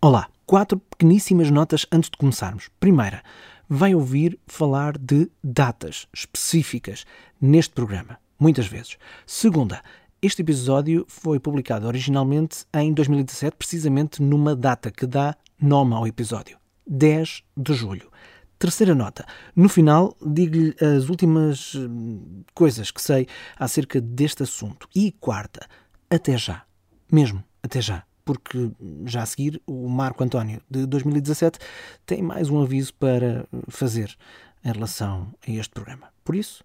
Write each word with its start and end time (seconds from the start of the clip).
Olá, 0.00 0.28
quatro 0.46 0.78
pequeníssimas 0.78 1.50
notas 1.50 1.84
antes 1.90 2.08
de 2.08 2.16
começarmos. 2.16 2.68
Primeira, 2.78 3.20
vai 3.68 3.96
ouvir 3.96 4.38
falar 4.46 4.96
de 4.96 5.28
datas 5.42 6.06
específicas 6.14 7.04
neste 7.40 7.74
programa, 7.74 8.16
muitas 8.38 8.68
vezes. 8.68 8.96
Segunda, 9.26 9.82
este 10.22 10.42
episódio 10.42 11.04
foi 11.08 11.40
publicado 11.40 11.88
originalmente 11.88 12.64
em 12.72 12.92
2017, 12.92 13.56
precisamente 13.56 14.22
numa 14.22 14.54
data 14.54 14.88
que 14.92 15.04
dá 15.04 15.34
nome 15.60 15.94
ao 15.94 16.06
episódio: 16.06 16.58
10 16.86 17.42
de 17.56 17.74
julho. 17.74 18.08
Terceira 18.56 18.94
nota. 18.94 19.26
No 19.56 19.68
final, 19.68 20.16
digo-lhe 20.24 20.76
as 20.80 21.08
últimas 21.08 21.74
hum, 21.74 22.44
coisas 22.54 22.92
que 22.92 23.02
sei 23.02 23.26
acerca 23.58 24.00
deste 24.00 24.44
assunto. 24.44 24.88
E 24.94 25.10
quarta, 25.10 25.66
até 26.08 26.38
já. 26.38 26.62
Mesmo, 27.10 27.42
até 27.64 27.80
já. 27.80 28.04
Porque 28.28 28.70
já 29.06 29.22
a 29.22 29.26
seguir, 29.26 29.58
o 29.66 29.88
Marco 29.88 30.22
António 30.22 30.60
de 30.70 30.84
2017 30.84 31.58
tem 32.04 32.20
mais 32.20 32.50
um 32.50 32.60
aviso 32.60 32.92
para 32.92 33.48
fazer 33.68 34.14
em 34.62 34.70
relação 34.70 35.32
a 35.46 35.50
este 35.50 35.70
programa. 35.70 36.08
Por 36.22 36.34
isso, 36.34 36.62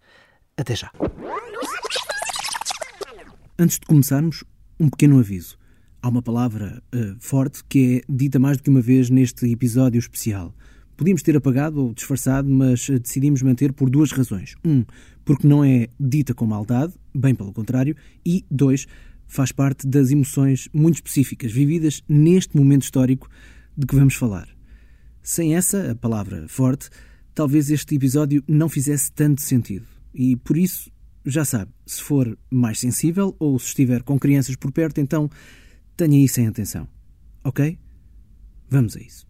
até 0.58 0.76
já. 0.76 0.91
Antes 3.58 3.80
de 3.80 3.86
começarmos, 3.86 4.44
um 4.77 4.89
pequeno 4.89 5.20
aviso. 5.20 5.58
Há 6.02 6.09
uma 6.09 6.22
palavra 6.22 6.84
uh, 6.94 7.16
forte 7.17 7.64
que 7.64 8.03
é 8.09 8.11
dita 8.14 8.39
mais 8.39 8.58
do 8.58 8.64
que 8.64 8.70
uma 8.70 8.81
vez 8.81 9.09
neste 9.09 9.50
episódio 9.50 10.00
especial. 10.00 10.53
Podíamos 10.98 11.23
ter 11.23 11.38
apagado 11.38 11.81
ou 11.81 11.94
disfarçado, 11.94 12.50
mas 12.50 12.89
decidimos 12.89 13.41
manter 13.41 13.72
por 13.72 13.89
duas 13.89 14.11
razões. 14.11 14.55
Um, 14.66 14.84
porque 15.23 15.48
não 15.48 15.64
é 15.64 15.88
dita 15.98 16.34
com 16.34 16.45
maldade, 16.45 16.94
bem 17.16 17.34
pelo 17.34 17.53
contrário, 17.53 17.95
e 18.25 18.45
dois, 18.52 18.86
faz 19.34 19.52
parte 19.52 19.88
das 19.88 20.12
emoções 20.12 20.70
muito 20.72 20.96
específicas 20.96 21.52
vividas 21.52 22.04
neste 22.08 22.55
momento 22.55 22.84
histórico 22.84 23.28
de 23.76 23.88
que 23.88 23.96
vamos 23.96 24.16
falar. 24.16 24.48
Sem 25.22 25.56
essa, 25.56 25.92
a 25.92 25.96
palavra 25.96 26.48
forte, 26.48 26.90
talvez 27.34 27.72
este 27.72 27.95
episódio 27.95 28.44
não 28.48 28.70
fizesse 28.70 29.12
tanto 29.12 29.42
sentido. 29.42 29.88
E 30.14 30.36
por 30.36 30.56
isso, 30.56 30.92
já 31.25 31.44
sabe, 31.44 31.72
se 31.86 32.02
for 32.02 32.38
mais 32.52 32.80
sensível 32.80 33.36
ou 33.40 33.58
se 33.58 33.67
estiver 33.67 34.03
com 34.03 34.20
crianças 34.20 34.56
por 34.56 34.72
perto, 34.72 35.02
então 35.02 35.30
tenha 35.97 36.23
isso 36.23 36.40
em 36.40 36.47
atenção. 36.47 36.88
Ok? 37.44 37.80
Vamos 38.70 38.95
a 38.95 39.00
isso. 39.00 39.25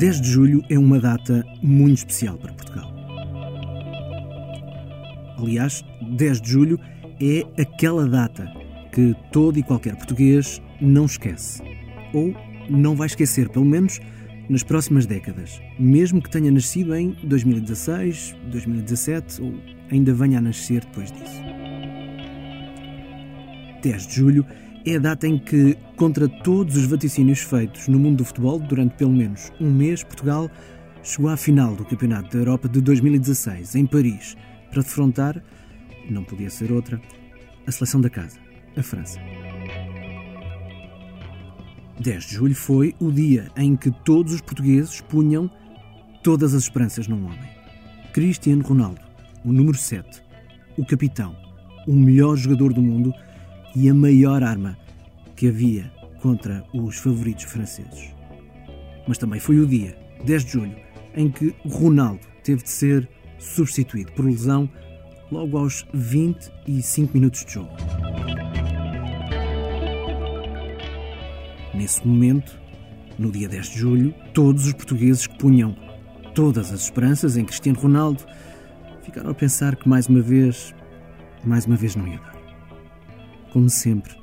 10 0.00 0.20
de 0.22 0.30
julho 0.30 0.64
é 0.70 0.78
uma 0.78 0.98
data 0.98 1.44
muito 1.62 1.98
especial 1.98 2.38
para 2.38 2.54
Portugal. 2.54 2.90
Aliás, 5.36 5.84
10 6.16 6.40
de 6.40 6.50
julho 6.50 6.80
é 7.20 7.44
aquela 7.60 8.08
data 8.08 8.50
que 8.94 9.14
todo 9.30 9.58
e 9.58 9.62
qualquer 9.62 9.94
português 9.96 10.62
não 10.80 11.04
esquece. 11.04 11.62
Ou 12.14 12.34
não 12.70 12.96
vai 12.96 13.08
esquecer, 13.08 13.50
pelo 13.50 13.66
menos 13.66 14.00
nas 14.48 14.62
próximas 14.62 15.04
décadas, 15.04 15.60
mesmo 15.78 16.22
que 16.22 16.30
tenha 16.30 16.50
nascido 16.50 16.94
em 16.94 17.14
2016, 17.22 18.34
2017 18.50 19.42
ou 19.42 19.52
ainda 19.92 20.14
venha 20.14 20.38
a 20.38 20.40
nascer 20.40 20.80
depois 20.80 21.12
disso. 21.12 21.42
10 23.82 24.06
de 24.06 24.14
julho 24.14 24.46
é 24.84 24.96
a 24.96 24.98
data 24.98 25.26
em 25.26 25.38
que, 25.38 25.76
contra 25.96 26.28
todos 26.28 26.76
os 26.76 26.86
vaticínios 26.86 27.40
feitos 27.40 27.86
no 27.88 27.98
mundo 27.98 28.18
do 28.18 28.24
futebol, 28.24 28.58
durante 28.58 28.94
pelo 28.94 29.12
menos 29.12 29.52
um 29.60 29.70
mês, 29.70 30.02
Portugal 30.02 30.50
chegou 31.02 31.30
à 31.30 31.36
final 31.36 31.74
do 31.74 31.84
Campeonato 31.84 32.30
da 32.30 32.38
Europa 32.38 32.68
de 32.68 32.80
2016, 32.80 33.74
em 33.74 33.86
Paris, 33.86 34.36
para 34.70 34.82
defrontar, 34.82 35.42
não 36.08 36.24
podia 36.24 36.50
ser 36.50 36.72
outra, 36.72 37.00
a 37.66 37.72
seleção 37.72 38.00
da 38.00 38.08
casa, 38.08 38.38
a 38.76 38.82
França. 38.82 39.20
10 42.00 42.24
de 42.24 42.34
julho 42.34 42.54
foi 42.54 42.94
o 42.98 43.12
dia 43.12 43.50
em 43.56 43.76
que 43.76 43.90
todos 43.90 44.32
os 44.32 44.40
portugueses 44.40 45.02
punham 45.02 45.50
todas 46.22 46.54
as 46.54 46.62
esperanças 46.62 47.06
num 47.06 47.26
homem. 47.26 47.50
Cristiano 48.12 48.62
Ronaldo, 48.62 49.00
o 49.44 49.52
número 49.52 49.76
7, 49.76 50.22
o 50.78 50.84
capitão, 50.84 51.36
o 51.86 51.92
melhor 51.94 52.36
jogador 52.36 52.72
do 52.72 52.80
mundo 52.80 53.12
e 53.74 53.88
a 53.88 53.94
maior 53.94 54.42
arma 54.42 54.76
que 55.36 55.48
havia 55.48 55.90
contra 56.20 56.64
os 56.72 56.96
favoritos 56.96 57.44
franceses. 57.44 58.14
Mas 59.06 59.18
também 59.18 59.40
foi 59.40 59.58
o 59.58 59.66
dia, 59.66 59.96
10 60.24 60.44
de 60.44 60.52
julho, 60.52 60.76
em 61.16 61.30
que 61.30 61.54
Ronaldo 61.66 62.26
teve 62.42 62.62
de 62.62 62.70
ser 62.70 63.08
substituído 63.38 64.12
por 64.12 64.24
lesão 64.24 64.68
logo 65.30 65.56
aos 65.56 65.86
25 65.94 67.14
minutos 67.14 67.44
de 67.44 67.54
jogo. 67.54 67.70
Nesse 71.74 72.06
momento, 72.06 72.60
no 73.18 73.30
dia 73.30 73.48
10 73.48 73.66
de 73.70 73.78
julho, 73.78 74.14
todos 74.34 74.66
os 74.66 74.72
portugueses 74.72 75.26
que 75.26 75.38
punham 75.38 75.74
todas 76.34 76.72
as 76.72 76.82
esperanças 76.82 77.36
em 77.36 77.44
Cristiano 77.44 77.78
Ronaldo 77.78 78.24
ficaram 79.02 79.30
a 79.30 79.34
pensar 79.34 79.76
que 79.76 79.88
mais 79.88 80.06
uma 80.06 80.20
vez, 80.20 80.74
mais 81.44 81.66
uma 81.66 81.76
vez 81.76 81.96
não 81.96 82.06
ia 82.06 82.18
dar 82.18 82.29
como 83.52 83.68
sempre, 83.68 84.14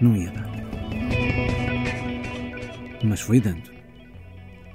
não 0.00 0.16
ia 0.16 0.30
dar. 0.30 0.48
Mas 3.04 3.20
foi 3.20 3.40
dando. 3.40 3.70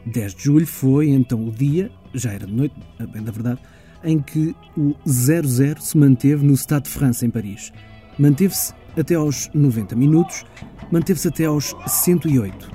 10 0.06 0.36
de 0.36 0.44
julho 0.44 0.68
foi 0.68 1.10
então 1.10 1.48
o 1.48 1.52
dia, 1.52 1.92
já 2.14 2.32
era 2.32 2.46
de 2.46 2.54
noite, 2.54 2.76
bem 3.12 3.24
da 3.24 3.32
verdade, 3.32 3.60
em 4.04 4.20
que 4.20 4.56
o 4.76 4.94
0-0 5.08 5.80
se 5.80 5.98
manteve 5.98 6.46
no 6.46 6.56
Stade 6.56 6.86
de 6.86 6.92
França, 6.92 7.26
em 7.26 7.30
Paris. 7.30 7.72
Manteve-se 8.20 8.74
até 8.98 9.16
aos 9.16 9.50
90 9.54 9.96
minutos, 9.96 10.46
manteve-se 10.92 11.30
até 11.30 11.46
aos 11.46 11.74
108, 11.88 12.70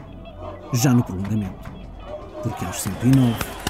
já 0.74 0.92
no 0.92 1.04
prolongamento. 1.04 1.70
Porque 2.42 2.64
aos 2.64 2.82
109. 2.82 3.67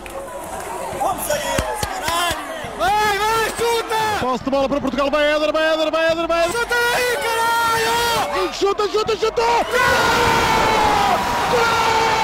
Posse 4.29 4.45
de 4.45 4.51
bola 4.51 4.69
para 4.69 4.79
Portugal, 4.79 5.11
vai 5.11 5.25
Éder, 5.25 5.51
vai 5.51 5.73
Éder, 5.73 5.91
vai 5.91 6.13
Éder, 6.13 6.29
vai 6.29 6.45
Éder! 6.45 6.53
Chuta 6.53 6.75
aí, 6.75 7.17
caralho! 7.17 8.53
Chuta, 8.53 8.87
chuta, 8.89 9.17
chuta! 9.17 9.43
Gol! 9.43 11.19
Foi 11.51 12.18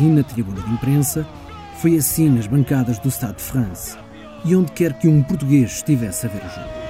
assim 0.00 0.14
na 0.14 0.22
tribuna 0.22 0.62
de 0.62 0.72
imprensa, 0.72 1.26
foi 1.74 1.94
assim 1.94 2.30
nas 2.30 2.46
bancadas 2.46 2.98
do 2.98 3.10
Stade 3.10 3.36
de 3.36 3.42
France 3.42 3.98
e 4.46 4.56
onde 4.56 4.72
quer 4.72 4.94
que 4.94 5.06
um 5.06 5.22
português 5.22 5.72
estivesse 5.72 6.24
a 6.24 6.30
ver 6.30 6.38
o 6.38 6.48
jogo. 6.48 6.80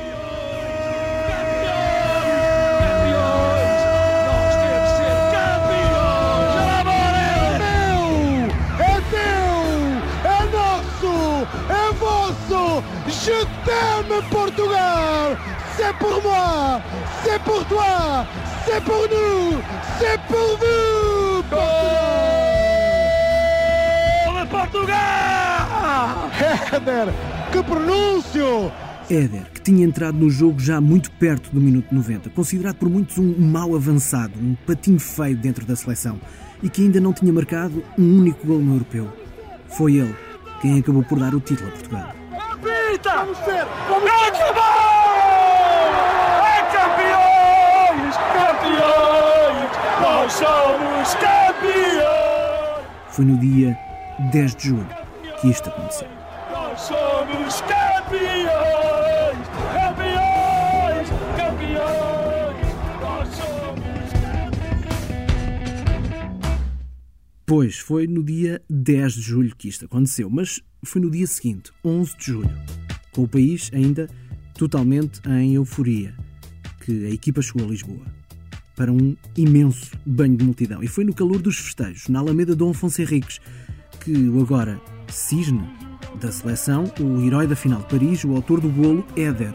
Je 13.23 13.45
t'aime, 13.65 14.23
Portugal! 14.31 15.37
C'est 15.77 15.93
pour 15.99 16.23
moi! 16.23 16.81
C'est 17.25 17.41
pour 17.43 17.65
toi! 17.67 18.27
C'est 18.65 18.83
pour 18.83 19.09
nous! 19.09 19.61
C'est 19.99 20.21
pour 20.29 20.59
vous! 20.59 21.43
Portugal! 21.51 22.10
Portugal! 24.71 26.31
Éder, 26.73 27.09
que 27.53 27.63
pronúncio! 27.63 28.73
Éder, 29.11 29.45
que 29.53 29.61
tinha 29.61 29.85
entrado 29.85 30.17
no 30.17 30.31
jogo 30.31 30.61
já 30.61 30.81
muito 30.81 31.11
perto 31.13 31.51
do 31.51 31.61
minuto 31.61 31.93
90, 31.93 32.31
considerado 32.31 32.77
por 32.77 32.89
muitos 32.89 33.19
um 33.19 33.35
mau 33.39 33.75
avançado, 33.75 34.33
um 34.41 34.55
patinho 34.67 35.01
feio 35.01 35.37
dentro 35.37 35.67
da 35.67 35.75
seleção, 35.75 36.21
e 36.63 36.69
que 36.69 36.83
ainda 36.83 37.01
não 37.01 37.13
tinha 37.13 37.33
marcado 37.33 37.83
um 37.99 38.19
único 38.19 38.47
gol 38.47 38.61
no 38.61 38.75
europeu. 38.75 39.13
Foi 39.69 39.95
ele 39.95 40.15
quem 40.63 40.79
acabou 40.79 41.03
por 41.03 41.19
dar 41.19 41.35
o 41.35 41.41
título 41.41 41.69
a 41.69 41.73
Portugal. 41.73 42.15
Apita! 42.33 43.17
Vamos 43.17 43.39
ver! 43.39 43.67
Vamos 43.89 44.09
é 44.09 44.31
ver. 44.31 44.37
Acabou! 44.37 44.71
É 46.47 46.63
campeões! 46.77 48.17
Campeões! 48.39 49.71
Nós 50.01 50.33
somos 50.33 51.15
campeões! 51.15 52.11
Foi 53.11 53.25
no 53.25 53.37
dia 53.39 53.77
10 54.29 54.55
de 54.55 54.69
julho 54.69 54.87
que 55.41 55.49
isto 55.49 55.71
aconteceu. 55.71 56.07
Nós 56.53 56.79
somos 56.79 57.61
campeões! 57.63 58.19
Campeões! 59.73 61.09
Campeões! 61.39 62.75
Nós 63.01 63.29
somos 63.29 64.11
Pois, 67.47 67.79
foi 67.79 68.07
no 68.07 68.23
dia 68.23 68.61
10 68.69 69.15
de 69.15 69.21
julho 69.23 69.57
que 69.57 69.69
isto 69.69 69.87
aconteceu, 69.87 70.29
mas 70.29 70.61
foi 70.85 71.01
no 71.01 71.11
dia 71.11 71.27
seguinte, 71.27 71.73
11 71.83 72.17
de 72.19 72.27
julho, 72.27 72.51
com 73.13 73.23
o 73.23 73.29
país 73.29 73.71
ainda 73.73 74.07
totalmente 74.53 75.23
em 75.27 75.55
euforia, 75.55 76.15
que 76.85 77.07
a 77.07 77.11
equipa 77.11 77.41
chegou 77.41 77.67
a 77.67 77.71
Lisboa 77.71 78.05
para 78.77 78.93
um 78.93 79.17
imenso 79.37 79.91
banho 80.05 80.37
de 80.37 80.45
multidão. 80.45 80.83
E 80.83 80.89
foi 80.89 81.05
no 81.05 81.15
calor 81.15 81.41
dos 81.41 81.57
festejos, 81.57 82.09
na 82.09 82.19
Alameda 82.19 82.55
Dom 82.55 82.71
Afonso 82.71 83.01
Henriques, 83.01 83.41
que 84.01 84.29
o 84.29 84.41
agora 84.41 84.81
cisne 85.09 85.69
da 86.21 86.33
seleção, 86.33 86.85
o 86.99 87.21
herói 87.21 87.47
da 87.47 87.55
final 87.55 87.81
de 87.81 87.87
Paris, 87.87 88.25
o 88.25 88.35
autor 88.35 88.61
do 88.61 88.69
bolo, 88.69 89.05
Éder, 89.17 89.53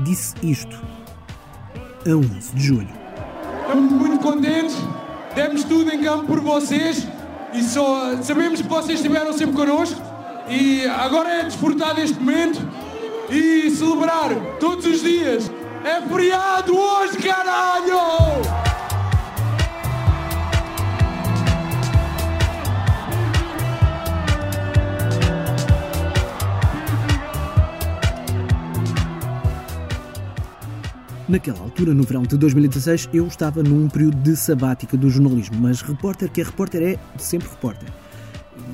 disse 0.00 0.34
isto 0.42 0.76
a 2.06 2.10
11 2.10 2.54
de 2.54 2.62
julho. 2.62 2.88
Estamos 3.62 3.92
muito 3.92 4.22
contentes, 4.22 4.76
demos 5.34 5.64
tudo 5.64 5.92
em 5.92 6.02
campo 6.02 6.26
por 6.26 6.40
vocês 6.40 7.06
e 7.52 7.62
só 7.62 8.22
sabemos 8.22 8.60
que 8.60 8.68
vocês 8.68 9.00
estiveram 9.00 9.32
sempre 9.32 9.56
connosco 9.56 10.00
e 10.48 10.86
agora 10.86 11.40
é 11.40 11.44
desfrutar 11.44 11.94
deste 11.94 12.18
momento 12.18 12.60
e 13.30 13.70
celebrar 13.70 14.30
todos 14.60 14.84
os 14.86 15.00
dias. 15.00 15.50
É 15.84 16.00
feriado 16.02 16.76
hoje, 16.76 17.18
caralho! 17.18 18.73
Naquela 31.34 31.58
altura, 31.58 31.92
no 31.92 32.04
verão 32.04 32.22
de 32.22 32.38
2016, 32.38 33.08
eu 33.12 33.26
estava 33.26 33.60
num 33.60 33.88
período 33.88 34.18
de 34.18 34.36
sabática 34.36 34.96
do 34.96 35.10
jornalismo, 35.10 35.56
mas 35.60 35.82
repórter 35.82 36.30
que 36.30 36.40
é 36.40 36.44
repórter 36.44 36.80
é 36.80 37.18
sempre 37.18 37.48
repórter. 37.48 37.88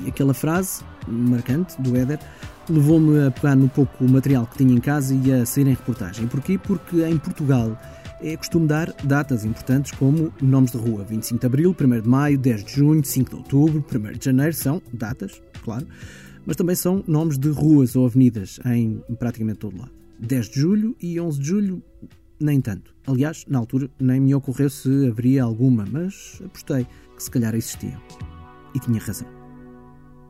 E 0.05 0.09
aquela 0.09 0.31
frase 0.31 0.83
marcante 1.07 1.81
do 1.81 1.97
Éder 1.97 2.19
levou-me 2.69 3.25
a 3.25 3.31
pegar 3.31 3.55
no 3.55 3.67
pouco 3.67 4.07
material 4.07 4.45
que 4.45 4.59
tinha 4.59 4.75
em 4.75 4.79
casa 4.79 5.15
e 5.15 5.33
a 5.33 5.43
sair 5.43 5.65
em 5.65 5.71
reportagem. 5.71 6.27
Porquê? 6.27 6.59
Porque 6.59 7.03
em 7.03 7.17
Portugal 7.17 7.75
é 8.21 8.37
costume 8.37 8.67
dar 8.67 8.93
datas 9.03 9.43
importantes 9.43 9.91
como 9.93 10.31
nomes 10.39 10.71
de 10.71 10.77
rua. 10.77 11.03
25 11.03 11.39
de 11.39 11.45
Abril, 11.47 11.75
1 11.81 12.01
de 12.01 12.07
Maio, 12.07 12.37
10 12.37 12.63
de 12.63 12.73
Junho, 12.75 13.03
5 13.03 13.27
de 13.31 13.35
Outubro, 13.37 13.83
1 13.91 14.19
de 14.19 14.23
Janeiro. 14.25 14.53
São 14.53 14.79
datas, 14.93 15.41
claro, 15.63 15.87
mas 16.45 16.55
também 16.55 16.75
são 16.75 17.03
nomes 17.07 17.39
de 17.39 17.49
ruas 17.49 17.95
ou 17.95 18.05
avenidas 18.05 18.59
em 18.67 19.01
praticamente 19.17 19.57
todo 19.57 19.79
lado. 19.79 19.91
10 20.19 20.49
de 20.49 20.59
Julho 20.59 20.95
e 21.01 21.19
11 21.19 21.39
de 21.39 21.47
Julho, 21.47 21.83
nem 22.43 22.59
tanto. 22.61 22.93
Aliás, 23.07 23.45
na 23.47 23.59
altura 23.59 23.89
nem 23.99 24.19
me 24.19 24.33
ocorreu 24.35 24.69
se 24.69 25.07
haveria 25.07 25.43
alguma, 25.43 25.85
mas 25.89 26.41
apostei 26.45 26.85
que 27.15 27.23
se 27.23 27.29
calhar 27.31 27.53
existiam. 27.55 28.01
E 28.73 28.79
tinha 28.79 28.99
razão. 28.99 29.27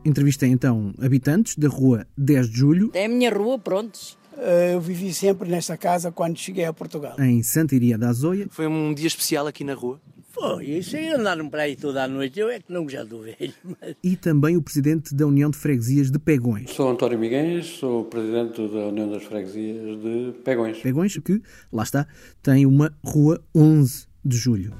Entrevistei 0.04 0.50
então 0.50 0.92
habitantes 1.00 1.56
da 1.56 1.68
rua 1.68 2.06
10 2.18 2.48
de 2.50 2.56
Julho, 2.58 2.90
É 2.92 3.04
a 3.04 3.08
minha 3.08 3.30
rua, 3.32 3.58
prontos. 3.58 4.18
Eh, 4.36 4.74
Eu 4.74 4.80
vivi 4.80 5.12
sempre 5.14 5.48
nesta 5.48 5.76
casa 5.76 6.10
quando 6.10 6.36
cheguei 6.38 6.64
a 6.64 6.72
Portugal. 6.72 7.14
em 7.20 7.42
Santa 7.42 7.74
Iria 7.76 7.96
da 7.96 8.08
Azóia, 8.08 8.46
Foi 8.50 8.66
um 8.66 8.92
dia 8.94 9.06
especial 9.06 9.46
aqui 9.46 9.62
na 9.62 9.74
rua. 9.74 10.00
Foi, 10.42 10.64
isso 10.64 10.96
aí 10.96 11.08
andaram 11.12 11.48
para 11.48 11.62
aí 11.62 11.76
toda 11.76 12.02
a 12.02 12.08
noite. 12.08 12.40
Eu 12.40 12.50
é 12.50 12.58
que 12.58 12.72
não 12.72 12.88
já 12.88 13.04
do 13.04 13.22
velho. 13.22 13.54
Mas... 13.80 13.94
e 14.02 14.16
também 14.16 14.56
o 14.56 14.62
presidente 14.62 15.14
da 15.14 15.24
União 15.24 15.48
de 15.48 15.56
Freguesias 15.56 16.10
de 16.10 16.18
Pegões. 16.18 16.68
Sou 16.72 16.90
António 16.90 17.16
Miguel, 17.16 17.62
sou 17.62 18.06
presidente 18.06 18.56
da 18.56 18.88
União 18.88 19.08
das 19.08 19.22
Freguesias 19.22 20.02
de 20.02 20.32
Pegões. 20.42 20.78
Pegões 20.78 21.16
que, 21.16 21.40
lá 21.72 21.84
está, 21.84 22.08
tem 22.42 22.66
uma 22.66 22.92
rua 23.04 23.40
11 23.54 24.08
de 24.24 24.36
Julho. 24.36 24.74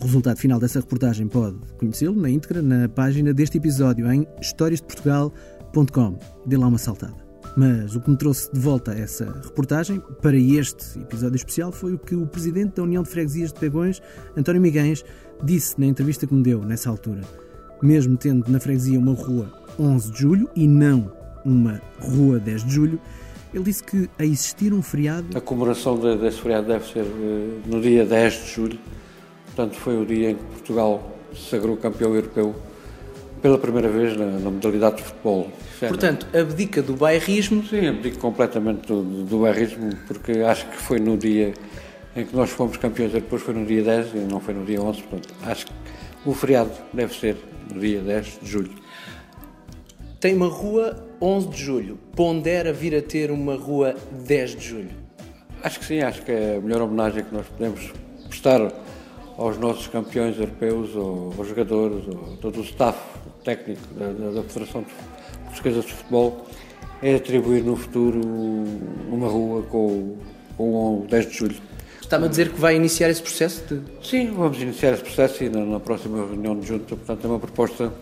O 0.00 0.04
resultado 0.04 0.38
final 0.38 0.60
dessa 0.60 0.78
reportagem 0.78 1.26
pode 1.26 1.58
conhecê-lo 1.78 2.14
na 2.14 2.30
íntegra 2.30 2.62
na 2.62 2.88
página 2.88 3.34
deste 3.34 3.58
episódio 3.58 4.08
em 4.12 4.24
historiasdeportugal.com. 4.40 6.16
Dê 6.46 6.56
lá 6.56 6.68
uma 6.68 6.78
saltada. 6.78 7.27
Mas 7.56 7.96
o 7.96 8.00
que 8.00 8.10
me 8.10 8.16
trouxe 8.16 8.52
de 8.52 8.60
volta 8.60 8.92
essa 8.92 9.24
reportagem 9.42 10.00
para 10.22 10.36
este 10.36 10.98
episódio 11.00 11.36
especial 11.36 11.72
foi 11.72 11.94
o 11.94 11.98
que 11.98 12.14
o 12.14 12.26
presidente 12.26 12.76
da 12.76 12.82
União 12.84 13.02
de 13.02 13.08
Freguesias 13.08 13.52
de 13.52 13.58
Pegões, 13.58 14.00
António 14.36 14.60
Miguens, 14.62 15.04
disse 15.42 15.78
na 15.78 15.86
entrevista 15.86 16.26
que 16.26 16.34
me 16.34 16.42
deu 16.42 16.60
nessa 16.62 16.88
altura. 16.88 17.22
Mesmo 17.82 18.16
tendo 18.16 18.50
na 18.50 18.60
freguesia 18.60 18.98
uma 18.98 19.12
rua 19.14 19.52
11 19.78 20.12
de 20.12 20.18
julho 20.20 20.48
e 20.54 20.66
não 20.68 21.12
uma 21.44 21.80
rua 22.00 22.38
10 22.38 22.64
de 22.64 22.70
julho, 22.74 23.00
ele 23.54 23.64
disse 23.64 23.82
que 23.82 24.08
a 24.18 24.24
existir 24.24 24.72
um 24.72 24.82
feriado 24.82 25.36
A 25.36 25.40
comemoração 25.40 25.98
de- 25.98 26.16
desse 26.18 26.40
feriado 26.40 26.66
deve 26.68 26.86
ser 26.92 27.04
eh, 27.04 27.58
no 27.66 27.80
dia 27.80 28.04
10 28.04 28.34
de 28.44 28.50
julho. 28.52 28.78
Portanto, 29.46 29.74
foi 29.76 30.00
o 30.00 30.04
dia 30.06 30.30
em 30.32 30.34
que 30.36 30.44
Portugal 30.44 31.16
se 31.34 31.50
sagrou 31.50 31.76
campeão 31.76 32.14
europeu 32.14 32.54
pela 33.40 33.58
primeira 33.58 33.88
vez 33.88 34.16
na, 34.16 34.26
na 34.26 34.50
modalidade 34.50 34.96
de 34.96 35.02
futebol. 35.02 35.50
Portanto, 35.80 36.26
abdica 36.36 36.82
do 36.82 36.94
bairrismo. 36.94 37.64
Sim, 37.64 37.88
abdico 37.88 38.18
completamente 38.18 38.86
do, 38.86 39.02
do 39.02 39.40
bairrismo, 39.40 39.90
porque 40.06 40.32
acho 40.40 40.66
que 40.66 40.76
foi 40.76 40.98
no 40.98 41.16
dia 41.16 41.54
em 42.16 42.24
que 42.24 42.34
nós 42.34 42.50
fomos 42.50 42.76
campeões 42.76 43.14
europeus, 43.14 43.42
foi 43.42 43.54
no 43.54 43.64
dia 43.64 43.82
10 43.82 44.14
e 44.14 44.18
não 44.18 44.40
foi 44.40 44.54
no 44.54 44.64
dia 44.64 44.80
11. 44.82 45.02
Portanto, 45.02 45.34
acho 45.44 45.66
que 45.66 45.72
o 46.26 46.34
feriado 46.34 46.72
deve 46.92 47.14
ser 47.14 47.36
no 47.72 47.80
dia 47.80 48.00
10 48.00 48.38
de 48.42 48.50
julho. 48.50 48.72
Tem 50.20 50.34
uma 50.34 50.48
rua 50.48 51.06
11 51.20 51.48
de 51.48 51.62
julho. 51.62 51.98
Pondera 52.16 52.72
vir 52.72 52.94
a 52.96 53.02
ter 53.02 53.30
uma 53.30 53.54
rua 53.54 53.94
10 54.26 54.56
de 54.56 54.66
julho. 54.66 54.90
Acho 55.62 55.78
que 55.78 55.84
sim, 55.84 56.00
acho 56.00 56.22
que 56.22 56.32
é 56.32 56.56
a 56.56 56.60
melhor 56.60 56.82
homenagem 56.82 57.24
que 57.24 57.32
nós 57.32 57.46
podemos 57.46 57.92
prestar 58.28 58.60
aos 59.38 59.56
nossos 59.56 59.86
campeões 59.86 60.36
europeus, 60.38 60.94
ou 60.94 61.32
aos 61.38 61.48
jogadores, 61.48 62.04
ou 62.08 62.36
todo 62.40 62.60
o 62.60 62.62
staff 62.64 62.98
técnico 63.44 63.80
da, 63.94 64.30
da- 64.32 64.42
Federação 64.42 64.82
de- 64.82 64.88
Portuguesa 65.48 65.80
de 65.80 65.92
Futebol, 65.92 66.46
é 67.00 67.14
atribuir 67.14 67.62
no 67.62 67.76
futuro 67.76 68.20
uma 69.10 69.28
rua 69.28 69.62
com, 69.62 70.16
com 70.56 71.02
o 71.02 71.06
10 71.08 71.26
de 71.30 71.38
julho. 71.38 71.56
Está-me 72.02 72.24
a 72.26 72.28
dizer 72.28 72.50
que 72.52 72.60
vai 72.60 72.74
iniciar 72.74 73.08
esse 73.10 73.22
processo 73.22 73.62
de. 73.74 73.80
Sim, 74.06 74.32
vamos 74.34 74.60
iniciar 74.60 74.92
esse 74.94 75.02
processo 75.02 75.44
e 75.44 75.48
na, 75.48 75.64
na 75.64 75.78
próxima 75.80 76.18
reunião 76.26 76.58
de 76.58 76.66
junta, 76.66 76.96
portanto, 76.96 77.24
é 77.24 77.30
uma 77.30 77.38
proposta 77.38 77.92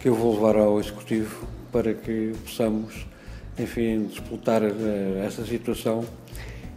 que 0.00 0.08
eu 0.08 0.14
vou 0.14 0.34
levar 0.34 0.56
ao 0.56 0.80
Executivo 0.80 1.46
para 1.70 1.94
que 1.94 2.32
possamos, 2.44 3.06
enfim, 3.58 4.06
disputar 4.06 4.62
eh, 4.62 5.24
essa 5.24 5.44
situação 5.46 6.04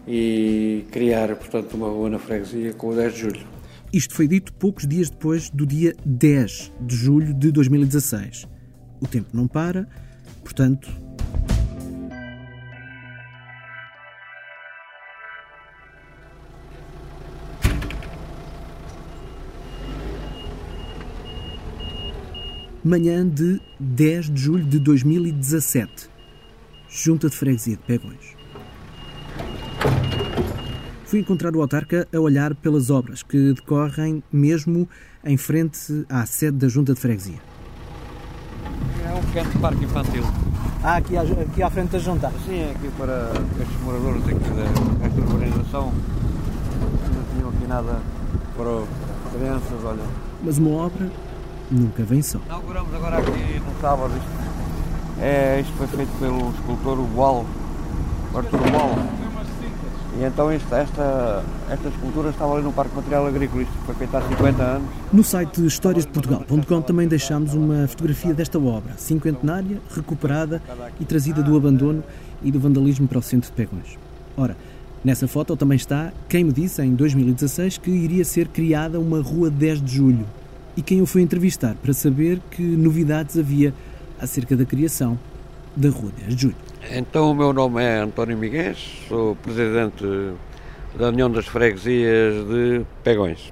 e 0.07 0.85
criar, 0.91 1.35
portanto, 1.35 1.73
uma 1.73 1.87
rua 1.87 2.09
na 2.09 2.19
freguesia 2.19 2.73
com 2.73 2.89
o 2.89 2.95
10 2.95 3.13
de 3.13 3.19
julho. 3.19 3.54
Isto 3.93 4.13
foi 4.13 4.27
dito 4.27 4.53
poucos 4.53 4.85
dias 4.85 5.09
depois 5.09 5.49
do 5.49 5.65
dia 5.65 5.95
10 6.05 6.71
de 6.81 6.95
julho 6.95 7.33
de 7.33 7.51
2016. 7.51 8.47
O 8.99 9.07
tempo 9.07 9.29
não 9.33 9.47
para, 9.47 9.87
portanto. 10.43 10.89
Manhã 22.83 23.27
de 23.27 23.59
10 23.79 24.29
de 24.29 24.41
julho 24.41 24.65
de 24.65 24.79
2017. 24.79 26.09
Junta 26.87 27.29
de 27.29 27.35
Freguesia 27.35 27.77
de 27.77 27.81
Pegões. 27.83 28.44
Fui 31.05 31.19
encontrar 31.19 31.55
o 31.55 31.61
autarca 31.61 32.07
a 32.13 32.19
olhar 32.19 32.55
pelas 32.55 32.89
obras 32.89 33.21
que 33.21 33.53
decorrem 33.53 34.23
mesmo 34.31 34.87
em 35.23 35.37
frente 35.37 36.05
à 36.09 36.25
sede 36.25 36.57
da 36.57 36.67
Junta 36.67 36.93
de 36.93 36.99
Freguesia. 36.99 37.37
É 39.07 39.13
um 39.13 39.21
pequeno 39.21 39.59
parque 39.61 39.85
infantil. 39.85 40.23
Ah, 40.83 40.97
aqui, 40.97 41.15
à- 41.17 41.21
aqui 41.21 41.63
à 41.63 41.69
frente 41.69 41.91
da 41.91 41.99
junta. 41.99 42.31
Sim, 42.45 42.59
é 42.59 42.71
aqui 42.71 42.89
para 42.97 43.31
estes 43.61 43.81
moradores 43.83 44.21
aqui 44.23 44.33
desta 44.35 45.19
urbanização. 45.21 45.91
Não 45.91 47.23
tinham 47.35 47.49
aqui 47.49 47.67
nada 47.67 47.99
para 48.55 48.83
crianças, 49.37 49.83
olha. 49.83 50.03
Mas 50.43 50.57
uma 50.57 50.71
obra 50.71 51.09
nunca 51.71 52.03
vem 52.03 52.21
só. 52.21 52.39
Inauguramos 52.45 52.93
agora 52.93 53.17
aqui 53.17 53.59
no 53.59 53.81
sábado 53.81 54.11
isto. 54.15 55.21
É, 55.21 55.59
isto 55.61 55.73
foi 55.73 55.87
feito 55.87 56.11
pelo 56.19 56.49
escultor 56.51 56.99
Ual, 57.15 57.45
Arthur 58.35 58.59
Ual. 58.73 59.24
E 60.17 60.23
então 60.23 60.53
isto, 60.53 60.73
esta, 60.73 61.43
esta 61.69 61.89
escultura 61.89 62.29
estava 62.29 62.53
ali 62.53 62.63
no 62.63 62.71
Parque 62.71 62.95
Material 62.95 63.27
Agrícola, 63.27 63.63
isto 63.63 63.73
foi 63.85 63.95
feito 63.95 64.15
há 64.15 64.21
50 64.21 64.63
anos. 64.63 64.89
No 65.11 65.23
site 65.23 65.65
historiasdeportugal.com 65.65 66.81
também 66.81 67.07
deixámos 67.07 67.53
uma 67.53 67.85
fotografia 67.87 68.33
desta 68.33 68.57
obra, 68.57 68.93
cinquentenária, 68.97 69.81
recuperada 69.93 70.61
e 70.99 71.05
trazida 71.05 71.43
do 71.43 71.57
abandono 71.57 72.01
e 72.41 72.49
do 72.49 72.59
vandalismo 72.59 73.07
para 73.07 73.19
o 73.19 73.21
centro 73.21 73.49
de 73.49 73.55
Pegões. 73.55 73.97
Ora, 74.37 74.55
nessa 75.03 75.27
foto 75.27 75.55
também 75.57 75.75
está 75.75 76.13
quem 76.29 76.45
me 76.45 76.53
disse 76.53 76.81
em 76.81 76.95
2016 76.95 77.77
que 77.77 77.91
iria 77.91 78.23
ser 78.23 78.47
criada 78.47 78.99
uma 78.99 79.21
rua 79.21 79.49
10 79.49 79.81
de 79.81 79.95
julho. 79.95 80.25
e 80.77 80.81
quem 80.81 81.01
o 81.01 81.05
foi 81.05 81.21
entrevistar 81.21 81.75
para 81.75 81.93
saber 81.93 82.41
que 82.51 82.61
novidades 82.61 83.37
havia 83.37 83.73
acerca 84.19 84.55
da 84.55 84.65
criação 84.65 85.17
da 85.75 85.89
Rua 85.89 86.11
10 86.17 86.35
de 86.35 86.41
Julho. 86.41 86.55
Então, 86.91 87.31
o 87.31 87.35
meu 87.35 87.51
nome 87.51 87.83
é 87.83 87.97
António 87.97 88.37
Miguel, 88.37 88.75
sou 89.07 89.35
presidente 89.37 90.05
da 90.95 91.07
União 91.07 91.31
das 91.31 91.47
Freguesias 91.47 92.45
de 92.47 92.85
Pegões. 93.03 93.51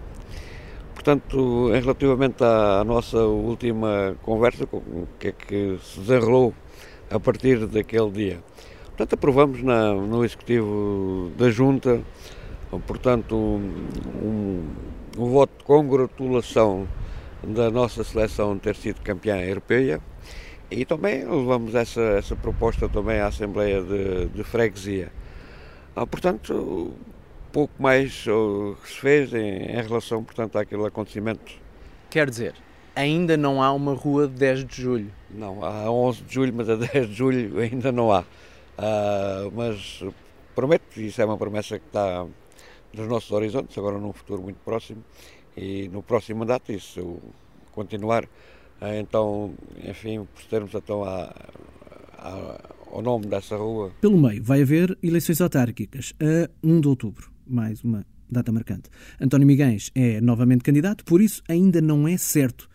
Portanto, 0.94 1.72
relativamente 1.72 2.44
à 2.44 2.84
nossa 2.84 3.18
última 3.18 4.16
conversa, 4.22 4.66
o 4.72 5.08
que 5.20 5.30
é 5.30 5.32
que 5.32 5.80
se 5.82 6.00
desenrolou 6.00 6.54
a 7.10 7.20
partir 7.20 7.66
daquele 7.66 8.12
dia. 8.12 8.40
Portanto, 8.86 9.14
aprovamos 9.14 9.64
na, 9.64 9.94
no 9.94 10.24
Executivo 10.24 11.32
da 11.36 11.50
Junta, 11.50 12.02
portanto, 12.86 13.36
um, 13.36 14.64
um 15.18 15.26
voto 15.32 15.58
de 15.58 15.64
congratulação 15.64 16.88
da 17.44 17.72
nossa 17.72 18.04
seleção 18.04 18.60
ter 18.60 18.76
sido 18.76 19.02
campeã 19.02 19.38
europeia 19.38 20.00
e 20.70 20.86
também 20.86 21.24
levamos 21.26 21.76
essa, 21.76 22.02
essa 22.02 22.36
proposta 22.36 22.90
também 22.90 23.20
à 23.20 23.28
Assembleia 23.28 23.82
de, 23.82 24.26
de 24.28 24.44
Freguesia. 24.44 25.12
Ah, 25.96 26.08
portanto, 26.08 26.94
pouco 27.52 27.74
mais 27.82 28.24
que 28.82 28.90
se 28.90 29.00
fez 29.00 29.34
em, 29.34 29.66
em, 29.66 29.82
relação 29.82 30.24
portanto, 30.24 30.58
àquele 30.58 30.86
acontecimento. 30.86 31.52
Quer 32.10 32.30
dizer, 32.30 32.56
ainda 32.96 33.38
não 33.38 33.62
há 33.62 33.72
uma 33.72 33.94
rua 33.94 34.28
de 34.28 34.34
10 34.34 34.66
de 34.66 34.82
julho? 34.82 35.12
Não, 35.30 35.64
há 35.64 35.90
11 35.92 36.24
de 36.24 36.34
julho, 36.34 36.54
mas 36.56 36.70
a 36.70 36.76
10 36.94 37.08
de 37.08 37.14
julho 37.14 37.60
ainda 37.60 37.92
não 37.92 38.12
há. 38.12 38.24
Ah, 38.78 39.50
mas 39.54 40.04
prometo, 40.56 41.00
isso 41.00 41.22
é 41.22 41.26
uma 41.26 41.38
promessa 41.38 41.78
que 41.78 41.86
está 41.86 42.26
nos 42.94 43.08
nossos 43.08 43.32
horizontes, 43.32 43.78
agora 43.78 43.98
num 43.98 44.14
futuro 44.14 44.42
muito 44.42 44.58
próximo, 44.64 45.04
e 45.58 45.88
no 45.90 46.02
próximo 46.04 46.40
mandato, 46.40 46.72
isso 46.72 47.18
continuar, 47.72 48.24
ah, 48.24 48.28
então, 48.82 49.54
enfim, 49.84 50.28
procedermos 50.34 50.74
então 50.74 51.04
a, 51.04 51.34
ao 52.92 53.02
nome 53.02 53.26
dessa 53.26 53.56
rua. 53.56 53.92
Pelo 54.02 54.18
meio, 54.18 54.44
vai 54.44 54.62
haver 54.62 54.98
eleições 55.02 55.42
autárquicas 55.42 56.14
a 56.20 56.50
1 56.64 56.82
de 56.82 56.88
outubro, 56.88 57.32
mais 57.46 57.84
uma 57.84 58.06
data 58.30 58.52
marcante. 58.52 58.90
António 59.20 59.48
Miguel 59.48 59.78
é 59.96 60.20
novamente 60.22 60.64
candidato, 60.64 61.04
por 61.06 61.22
isso 61.22 61.42
ainda 61.48 61.82
não 61.82 62.08
é 62.08 62.18
certo 62.18 62.70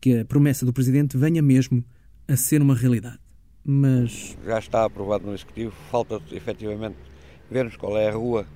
que 0.00 0.20
a 0.20 0.24
promessa 0.24 0.66
do 0.66 0.72
Presidente 0.72 1.16
venha 1.16 1.40
mesmo 1.40 1.84
a 2.28 2.36
ser 2.36 2.60
uma 2.60 2.74
realidade. 2.74 3.18
Mas. 3.64 4.36
Já 4.44 4.58
está 4.58 4.84
aprovado 4.84 5.26
no 5.26 5.34
Executivo, 5.34 5.74
falta 5.90 6.20
efetivamente 6.30 6.96
vermos 7.50 7.76
qual 7.76 7.96
é 7.96 8.08
a 8.08 8.12
rua 8.12 8.46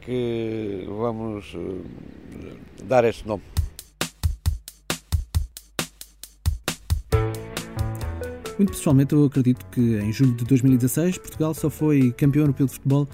que 0.00 0.84
vamos 0.88 1.54
eh, 1.54 2.56
dar 2.84 3.04
esse 3.04 3.26
nome. 3.26 3.42
Muito 8.60 8.72
pessoalmente, 8.72 9.14
eu 9.14 9.24
acredito 9.24 9.64
que 9.72 9.80
em 9.80 10.12
julho 10.12 10.34
de 10.34 10.44
2016 10.44 11.16
Portugal 11.16 11.54
só 11.54 11.70
foi 11.70 12.12
campeão 12.12 12.42
europeu 12.42 12.66
de 12.66 12.74
futebol 12.74 13.08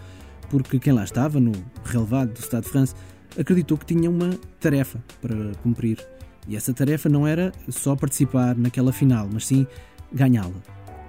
porque 0.50 0.76
quem 0.76 0.92
lá 0.92 1.04
estava, 1.04 1.38
no 1.38 1.52
relevado 1.84 2.32
do 2.32 2.40
Estado 2.40 2.64
de 2.64 2.70
França, 2.70 2.96
acreditou 3.38 3.78
que 3.78 3.86
tinha 3.86 4.10
uma 4.10 4.30
tarefa 4.58 4.98
para 5.22 5.52
cumprir. 5.62 6.04
E 6.48 6.56
essa 6.56 6.74
tarefa 6.74 7.08
não 7.08 7.28
era 7.28 7.52
só 7.68 7.94
participar 7.94 8.56
naquela 8.56 8.92
final, 8.92 9.28
mas 9.32 9.46
sim 9.46 9.68
ganhá-la. 10.12 10.60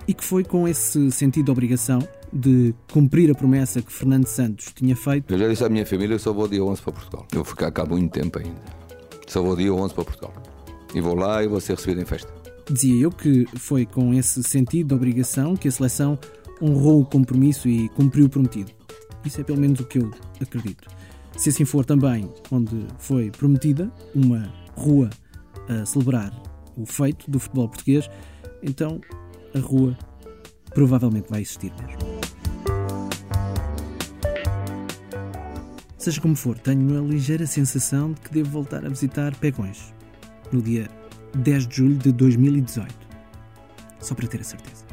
E 0.08 0.13
que 0.13 0.24
foi 0.24 0.44
com 0.44 0.67
esse 0.67 1.12
sentido 1.12 1.46
de 1.46 1.51
obrigação 1.51 2.08
de 2.32 2.75
cumprir 2.94 3.32
a 3.32 3.34
promessa 3.34 3.82
que 3.82 3.91
Fernando 3.91 4.27
Santos 4.27 4.72
tinha 4.72 4.96
feito. 4.96 5.34
Eu 5.34 5.39
já 5.39 5.48
disse 5.48 5.63
à 5.63 5.70
minha 5.70 5.84
família 5.84 6.15
que 6.15 6.22
só 6.22 6.32
vou 6.32 6.48
dia 6.48 6.63
11 6.63 6.79
para 6.84 6.94
Portugal. 6.94 7.25
Eu 7.32 7.38
vou 7.38 7.46
ficar 7.46 7.72
cá 7.72 7.84
muito 7.88 8.12
tempo 8.12 8.38
ainda. 8.38 8.62
Só 9.25 9.41
vou 9.41 9.56
dia 9.56 9.74
11 9.74 9.96
para 9.96 10.03
Portugal. 10.03 10.34
E 10.94 11.01
vou 11.01 11.15
lá 11.15 11.44
e 11.44 11.48
vou 11.48 11.60
ser 11.60 11.74
recebido 11.74 12.01
em 12.01 12.06
festa. 12.06 12.37
Dizia 12.70 13.04
eu 13.04 13.12
que 13.12 13.46
foi 13.56 13.86
com 13.86 14.14
esse 14.14 14.44
sentido 14.44 14.90
de 14.90 14.94
obrigação 14.94 15.56
que 15.56 15.70
a 15.70 15.72
seleção 15.72 16.20
honrou 16.62 17.02
o 17.02 17.06
compromisso 17.06 17.70
e 17.70 17.88
cumpriu 17.90 18.26
o 18.26 18.30
prometido. 18.30 18.72
Isso 19.24 19.40
é 19.40 19.44
pelo 19.44 19.60
menos 19.60 19.80
o 19.80 19.86
que 19.86 20.00
eu 20.00 20.12
acredito. 20.42 20.90
Se 21.38 21.50
assim 21.50 21.64
for 21.64 21.86
também 21.86 22.30
onde 22.52 22.86
foi 22.98 23.32
prometida 23.32 23.92
uma 24.14 24.52
rua 24.76 25.10
a 25.70 25.86
celebrar 25.86 26.34
o 26.76 26.86
feito 26.86 27.30
do 27.30 27.40
futebol 27.40 27.70
português, 27.70 28.10
então 28.62 29.00
a 29.56 29.60
rua 29.60 29.98
provavelmente 30.74 31.30
vai 31.30 31.42
existir 31.42 31.72
mesmo. 31.80 32.18
Seja 35.98 36.22
como 36.22 36.36
for, 36.36 36.58
tenho 36.58 36.98
a 36.98 37.02
ligeira 37.02 37.46
sensação 37.46 38.14
de 38.14 38.22
que 38.22 38.34
devo 38.34 38.50
voltar 38.52 38.86
a 38.86 38.90
visitar 38.90 39.36
Pegões 39.36 39.94
no 40.52 40.62
dia 40.62 40.90
10 41.36 41.67
de 41.67 41.75
julho 41.75 41.98
de 41.98 42.12
2018. 42.12 42.93
Só 44.00 44.15
para 44.15 44.27
ter 44.27 44.41
a 44.41 44.43
certeza. 44.43 44.86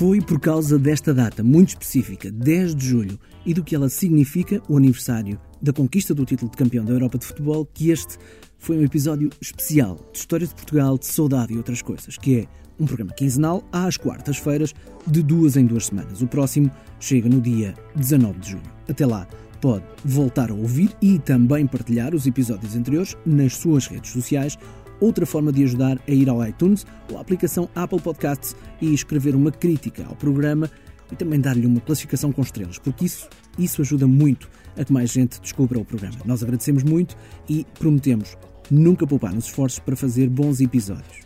Foi 0.00 0.18
por 0.18 0.40
causa 0.40 0.78
desta 0.78 1.12
data 1.12 1.42
muito 1.42 1.68
específica, 1.68 2.32
10 2.32 2.74
de 2.74 2.88
julho, 2.88 3.20
e 3.44 3.52
do 3.52 3.62
que 3.62 3.74
ela 3.74 3.90
significa, 3.90 4.62
o 4.66 4.78
aniversário 4.78 5.38
da 5.60 5.74
conquista 5.74 6.14
do 6.14 6.24
título 6.24 6.50
de 6.50 6.56
campeão 6.56 6.82
da 6.86 6.94
Europa 6.94 7.18
de 7.18 7.26
futebol, 7.26 7.66
que 7.66 7.90
este 7.90 8.16
foi 8.58 8.78
um 8.78 8.82
episódio 8.82 9.28
especial 9.42 10.00
de 10.10 10.18
História 10.20 10.46
de 10.46 10.54
Portugal, 10.54 10.96
de 10.96 11.04
saudade 11.04 11.52
e 11.52 11.58
outras 11.58 11.82
coisas, 11.82 12.16
que 12.16 12.38
é 12.38 12.46
um 12.82 12.86
programa 12.86 13.12
quinzenal 13.12 13.62
às 13.70 13.98
quartas-feiras, 13.98 14.74
de 15.06 15.22
duas 15.22 15.58
em 15.58 15.66
duas 15.66 15.88
semanas. 15.88 16.22
O 16.22 16.26
próximo 16.26 16.70
chega 16.98 17.28
no 17.28 17.38
dia 17.38 17.74
19 17.94 18.38
de 18.38 18.50
julho. 18.52 18.72
Até 18.88 19.04
lá, 19.04 19.28
pode 19.60 19.84
voltar 20.02 20.50
a 20.50 20.54
ouvir 20.54 20.96
e 21.02 21.18
também 21.18 21.66
partilhar 21.66 22.14
os 22.14 22.26
episódios 22.26 22.74
anteriores 22.74 23.18
nas 23.26 23.54
suas 23.54 23.86
redes 23.86 24.12
sociais 24.12 24.56
Outra 25.00 25.24
forma 25.24 25.50
de 25.50 25.64
ajudar 25.64 25.98
é 26.06 26.14
ir 26.14 26.28
ao 26.28 26.46
iTunes 26.46 26.86
ou 27.10 27.18
à 27.18 27.20
aplicação 27.22 27.68
Apple 27.74 28.00
Podcasts 28.00 28.54
e 28.80 28.92
escrever 28.92 29.34
uma 29.34 29.50
crítica 29.50 30.04
ao 30.06 30.14
programa 30.14 30.70
e 31.10 31.16
também 31.16 31.40
dar-lhe 31.40 31.66
uma 31.66 31.80
classificação 31.80 32.30
com 32.30 32.42
estrelas, 32.42 32.78
porque 32.78 33.06
isso, 33.06 33.28
isso 33.58 33.82
ajuda 33.82 34.06
muito 34.06 34.48
a 34.76 34.84
que 34.84 34.92
mais 34.92 35.10
gente 35.10 35.40
descubra 35.40 35.78
o 35.78 35.84
programa. 35.84 36.18
Nós 36.24 36.42
agradecemos 36.42 36.82
muito 36.82 37.16
e 37.48 37.66
prometemos 37.78 38.36
nunca 38.70 39.06
poupar 39.06 39.34
nos 39.34 39.46
esforços 39.46 39.78
para 39.80 39.96
fazer 39.96 40.28
bons 40.28 40.60
episódios. 40.60 41.20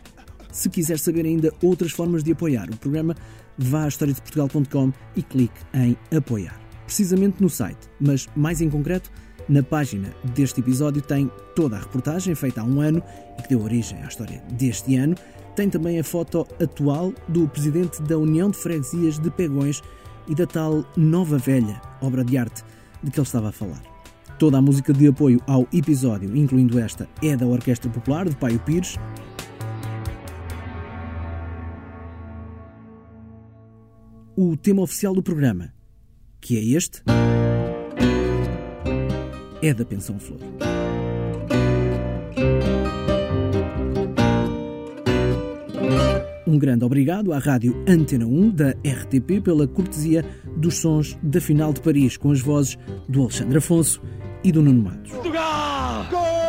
Se 0.51 0.71
quiser 0.71 0.99
saber 0.99 1.27
ainda 1.27 1.53
outras 1.63 1.93
formas 1.93 2.23
de 2.23 2.33
apoiar 2.33 2.71
o 2.71 2.77
programa, 2.77 3.15
vá 3.59 3.85
a 3.85 3.89
historiadeportugal.com 3.89 4.93
e 5.17 5.23
clique 5.23 5.61
em 5.75 5.97
apoiar. 6.17 6.59
Precisamente 6.87 7.43
no 7.43 7.51
site, 7.51 7.89
mas 8.01 8.29
mais 8.37 8.61
em 8.61 8.71
concreto, 8.71 9.11
na 9.49 9.63
página 9.63 10.15
deste 10.35 10.61
episódio 10.61 11.03
tem 11.03 11.31
toda 11.55 11.77
a 11.77 11.81
reportagem 11.81 12.35
feita 12.35 12.61
há 12.61 12.65
um 12.65 12.81
ano 12.81 13.03
e 13.39 13.43
que 13.43 13.49
deu 13.49 13.63
origem 13.63 13.99
à 14.03 14.07
história 14.07 14.43
deste 14.53 14.97
ano. 14.97 15.15
Tem 15.55 15.69
também 15.69 15.99
a 16.01 16.05
foto 16.05 16.47
atual 16.61 17.13
do 17.29 17.47
presidente 17.49 18.03
da 18.03 18.19
União 18.19 18.51
de 18.51 18.57
Freguesias 18.57 19.19
de 19.19 19.31
Pegões 19.31 19.83
e 20.27 20.35
da 20.35 20.47
tal 20.47 20.85
Nova 20.97 21.39
Velha, 21.39 21.81
obra 22.01 22.25
de 22.25 22.37
arte 22.37 22.63
de 23.03 23.11
que 23.11 23.19
ele 23.19 23.27
estava 23.27 23.51
a 23.51 23.53
falar. 23.53 23.83
Toda 24.39 24.59
a 24.59 24.63
música 24.63 24.93
de 24.93 25.07
apoio 25.07 25.41
ao 25.47 25.69
episódio, 25.73 26.37
incluindo 26.37 26.79
esta, 26.79 27.09
é 27.23 27.37
da 27.37 27.47
Orquestra 27.47 27.91
Popular 27.91 28.29
de 28.29 28.35
Paio 28.35 28.59
Pires. 28.61 28.97
O 34.37 34.57
tema 34.57 34.83
oficial 34.83 35.15
do 35.15 35.23
programa, 35.23 35.73
que 36.41 36.59
é 36.59 36.77
este 36.77 37.03
é 39.67 39.73
da 39.73 39.85
Pensão 39.85 40.19
Flor. 40.19 40.39
Um 46.47 46.59
grande 46.59 46.85
obrigado 46.85 47.33
à 47.33 47.39
Rádio 47.39 47.75
Antena 47.89 48.27
1 48.27 48.51
da 48.51 48.71
RTP 48.71 49.41
pela 49.43 49.67
cortesia 49.67 50.25
dos 50.57 50.77
sons 50.77 51.19
da 51.23 51.41
final 51.41 51.73
de 51.73 51.81
Paris 51.81 52.17
com 52.17 52.31
as 52.31 52.41
vozes 52.41 52.79
do 53.09 53.23
Alexandre 53.23 53.59
Afonso 53.59 54.03
e 54.45 54.53
do 54.53 54.63
Nuno 54.63 54.83
Matos. 54.83 55.11
Portugal! 55.11 56.07
Portugal 56.11 56.44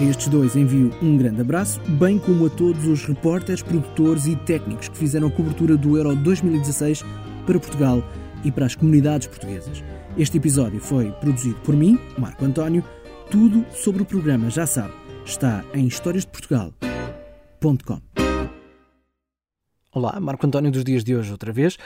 A 0.00 0.02
estes 0.02 0.26
dois 0.26 0.56
envio 0.56 0.90
um 1.00 1.16
grande 1.16 1.40
abraço, 1.40 1.80
bem 1.82 2.18
como 2.18 2.46
a 2.46 2.50
todos 2.50 2.84
os 2.84 3.04
repórteres, 3.04 3.62
produtores 3.62 4.26
e 4.26 4.34
técnicos 4.34 4.88
que 4.88 4.98
fizeram 4.98 5.28
a 5.28 5.30
cobertura 5.30 5.76
do 5.76 5.96
Euro 5.96 6.16
2016 6.16 7.04
para 7.46 7.60
Portugal 7.60 8.02
e 8.44 8.50
para 8.50 8.66
as 8.66 8.74
comunidades 8.74 9.28
portuguesas. 9.28 9.84
Este 10.18 10.38
episódio 10.38 10.80
foi 10.80 11.12
produzido 11.12 11.60
por 11.60 11.76
mim, 11.76 11.96
Marco 12.18 12.44
António. 12.44 12.82
Tudo 13.30 13.64
sobre 13.72 14.02
o 14.02 14.04
programa, 14.04 14.50
já 14.50 14.66
sabe, 14.66 14.92
está 15.24 15.64
em 15.72 15.86
historiasdeportugal.com. 15.86 18.00
Olá, 19.92 20.18
Marco 20.18 20.44
António 20.44 20.72
dos 20.72 20.82
dias 20.82 21.04
de 21.04 21.14
hoje 21.14 21.30
outra 21.30 21.52
vez. 21.52 21.78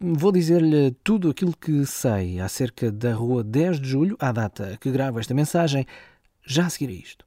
Vou 0.00 0.30
dizer-lhe 0.30 0.92
tudo 1.02 1.30
aquilo 1.30 1.56
que 1.56 1.84
sei 1.84 2.38
acerca 2.38 2.92
da 2.92 3.12
rua 3.12 3.42
10 3.42 3.80
de 3.80 3.88
julho, 3.88 4.16
à 4.20 4.30
data 4.30 4.78
que 4.80 4.92
gravo 4.92 5.18
esta 5.18 5.34
mensagem, 5.34 5.84
já 6.46 6.66
a 6.66 6.70
seguir 6.70 6.90
a 6.90 6.94
isto. 6.94 7.26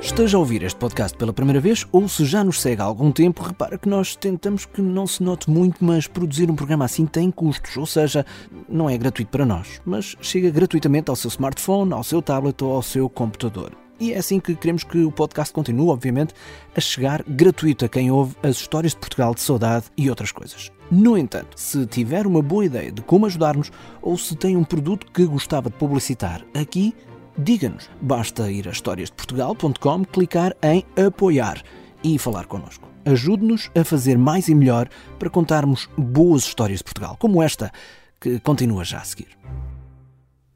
Esteja 0.00 0.36
a 0.36 0.40
ouvir 0.40 0.62
este 0.62 0.78
podcast 0.78 1.18
pela 1.18 1.32
primeira 1.32 1.60
vez 1.60 1.84
ou 1.92 2.08
se 2.08 2.24
já 2.24 2.42
nos 2.42 2.60
segue 2.62 2.80
há 2.80 2.84
algum 2.84 3.12
tempo, 3.12 3.42
repara 3.42 3.76
que 3.76 3.88
nós 3.88 4.16
tentamos 4.16 4.64
que 4.64 4.80
não 4.80 5.06
se 5.06 5.22
note 5.22 5.50
muito, 5.50 5.84
mas 5.84 6.06
produzir 6.06 6.50
um 6.50 6.54
programa 6.56 6.86
assim 6.86 7.04
tem 7.04 7.30
custos, 7.30 7.76
ou 7.76 7.84
seja, 7.84 8.24
não 8.68 8.88
é 8.88 8.96
gratuito 8.96 9.30
para 9.30 9.44
nós, 9.44 9.80
mas 9.84 10.16
chega 10.22 10.48
gratuitamente 10.48 11.10
ao 11.10 11.16
seu 11.16 11.28
smartphone, 11.28 11.92
ao 11.92 12.04
seu 12.04 12.22
tablet 12.22 12.62
ou 12.62 12.72
ao 12.72 12.82
seu 12.82 13.10
computador. 13.10 13.76
E 13.98 14.12
é 14.12 14.18
assim 14.18 14.38
que 14.38 14.54
queremos 14.54 14.84
que 14.84 15.04
o 15.04 15.10
podcast 15.10 15.52
continue, 15.52 15.88
obviamente, 15.88 16.32
a 16.74 16.80
chegar 16.80 17.22
gratuito 17.26 17.84
a 17.84 17.88
quem 17.88 18.10
ouve 18.10 18.36
as 18.42 18.56
histórias 18.56 18.92
de 18.92 18.98
Portugal 18.98 19.34
de 19.34 19.40
saudade 19.40 19.86
e 19.96 20.08
outras 20.08 20.32
coisas. 20.32 20.70
No 20.90 21.18
entanto, 21.18 21.58
se 21.58 21.84
tiver 21.86 22.26
uma 22.26 22.40
boa 22.40 22.64
ideia 22.64 22.92
de 22.92 23.02
como 23.02 23.26
ajudar-nos 23.26 23.72
ou 24.00 24.16
se 24.16 24.36
tem 24.36 24.56
um 24.56 24.62
produto 24.62 25.10
que 25.12 25.26
gostava 25.26 25.68
de 25.68 25.76
publicitar 25.76 26.44
aqui, 26.54 26.94
diga-nos. 27.36 27.90
Basta 28.00 28.50
ir 28.50 28.68
a 28.68 28.70
historiasdeportugal.com, 28.70 30.04
clicar 30.04 30.54
em 30.62 30.84
apoiar 31.06 31.62
e 32.04 32.18
falar 32.18 32.46
connosco. 32.46 32.88
Ajude-nos 33.04 33.70
a 33.74 33.84
fazer 33.84 34.16
mais 34.16 34.48
e 34.48 34.54
melhor 34.54 34.88
para 35.18 35.30
contarmos 35.30 35.88
boas 35.96 36.44
histórias 36.44 36.78
de 36.78 36.84
Portugal, 36.84 37.16
como 37.18 37.42
esta, 37.42 37.72
que 38.20 38.38
continua 38.40 38.84
já 38.84 38.98
a 38.98 39.04
seguir. 39.04 39.36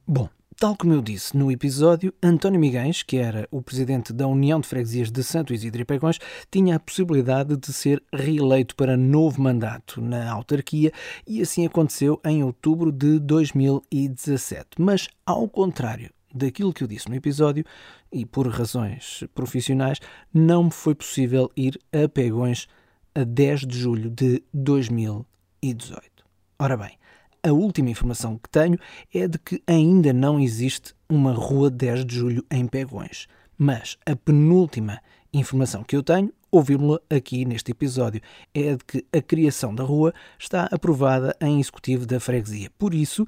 Bom, 0.06 0.28
Tal 0.60 0.76
como 0.76 0.92
eu 0.92 1.00
disse 1.00 1.34
no 1.34 1.50
episódio, 1.50 2.12
António 2.22 2.60
Miguens, 2.60 3.02
que 3.02 3.16
era 3.16 3.48
o 3.50 3.62
presidente 3.62 4.12
da 4.12 4.26
União 4.26 4.60
de 4.60 4.68
Freguesias 4.68 5.10
de 5.10 5.24
Santo 5.24 5.54
Isidro 5.54 5.80
e 5.80 5.86
Pegões, 5.86 6.18
tinha 6.50 6.76
a 6.76 6.78
possibilidade 6.78 7.56
de 7.56 7.72
ser 7.72 8.02
reeleito 8.12 8.76
para 8.76 8.94
novo 8.94 9.40
mandato 9.40 10.02
na 10.02 10.30
autarquia 10.30 10.92
e 11.26 11.40
assim 11.40 11.64
aconteceu 11.64 12.20
em 12.22 12.44
outubro 12.44 12.92
de 12.92 13.18
2017. 13.20 14.72
Mas, 14.78 15.08
ao 15.24 15.48
contrário 15.48 16.10
daquilo 16.30 16.74
que 16.74 16.84
eu 16.84 16.88
disse 16.88 17.08
no 17.08 17.14
episódio, 17.14 17.64
e 18.12 18.26
por 18.26 18.46
razões 18.46 19.24
profissionais, 19.34 19.98
não 20.30 20.64
me 20.64 20.70
foi 20.70 20.94
possível 20.94 21.50
ir 21.56 21.80
a 21.90 22.06
Pegões 22.06 22.68
a 23.14 23.24
10 23.24 23.60
de 23.60 23.78
julho 23.78 24.10
de 24.10 24.42
2018. 24.52 26.22
Ora 26.58 26.76
bem, 26.76 26.99
a 27.42 27.52
última 27.52 27.90
informação 27.90 28.38
que 28.38 28.48
tenho 28.48 28.78
é 29.14 29.26
de 29.26 29.38
que 29.38 29.62
ainda 29.66 30.12
não 30.12 30.38
existe 30.38 30.94
uma 31.08 31.32
Rua 31.32 31.70
10 31.70 32.04
de 32.04 32.14
Julho 32.14 32.44
em 32.50 32.66
Pegões. 32.66 33.26
Mas 33.56 33.98
a 34.06 34.16
penúltima 34.16 35.00
informação 35.32 35.82
que 35.84 35.96
eu 35.96 36.02
tenho, 36.02 36.32
ouvi-la 36.50 37.00
aqui 37.08 37.44
neste 37.44 37.70
episódio, 37.70 38.20
é 38.54 38.76
de 38.76 38.84
que 38.84 39.04
a 39.12 39.20
criação 39.20 39.74
da 39.74 39.84
rua 39.84 40.12
está 40.38 40.68
aprovada 40.70 41.36
em 41.40 41.60
executivo 41.60 42.06
da 42.06 42.18
freguesia. 42.18 42.70
Por 42.78 42.94
isso, 42.94 43.26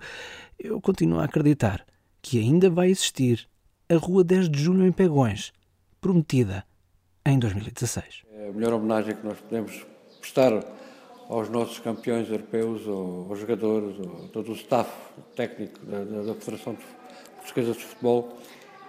eu 0.59 0.81
continuo 0.81 1.21
a 1.21 1.25
acreditar 1.25 1.85
que 2.21 2.39
ainda 2.39 2.71
vai 2.71 2.91
existir 2.91 3.49
a 3.89 3.97
Rua 3.97 4.25
10 4.25 4.49
de 4.49 4.63
Julho 4.63 4.87
em 4.87 4.93
Pegões, 4.93 5.53
prometida 6.01 6.65
em 7.27 7.39
2016. 7.39 8.23
É 8.33 8.49
a 8.49 8.53
melhor 8.53 8.75
homenagem 8.75 9.15
que 9.15 9.25
nós 9.25 9.39
podemos 9.39 9.85
prestar 10.21 10.53
aos 11.33 11.49
nossos 11.49 11.79
campeões 11.79 12.29
europeus, 12.29 12.87
aos 12.87 13.39
jogadores, 13.39 13.97
a 14.01 14.29
todo 14.29 14.53
o 14.53 14.55
staff 14.55 14.91
técnico 15.35 15.81
da, 15.87 16.05
da 16.23 16.35
Federação 16.35 16.77
Portuguesa 17.39 17.73
de 17.73 17.85
Futebol, 17.85 18.37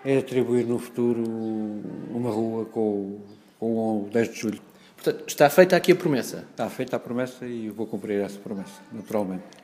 é 0.04 0.18
atribuir 0.18 0.66
no 0.66 0.78
futuro 0.78 1.24
uma 1.24 2.30
rua 2.30 2.66
com, 2.66 3.22
com 3.58 4.02
o 4.04 4.10
10 4.12 4.30
de 4.30 4.36
julho. 4.36 4.62
Portanto, 4.98 5.24
está 5.26 5.50
feita 5.50 5.78
aqui 5.78 5.94
a 5.94 5.96
promessa? 5.96 6.46
Está 6.52 6.70
feita 6.70 6.98
a 6.98 7.00
promessa 7.00 7.46
e 7.46 7.70
vou 7.70 7.88
cumprir 7.88 8.20
essa 8.22 8.38
promessa, 8.40 8.82
naturalmente. 8.92 9.63